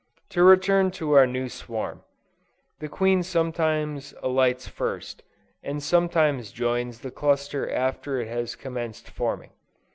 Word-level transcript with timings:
To 0.29 0.41
return 0.41 0.89
to 0.97 1.11
our 1.11 1.27
new 1.27 1.47
swarm. 1.47 2.01
The 2.79 2.89
queen 2.89 3.21
sometimes 3.21 4.15
alights 4.23 4.67
first, 4.67 5.21
and 5.61 5.83
sometimes 5.83 6.51
joins 6.51 7.01
the 7.01 7.11
cluster 7.11 7.69
after 7.71 8.19
it 8.19 8.27
has 8.27 8.55
commenced 8.55 9.07
forming. 9.11 9.51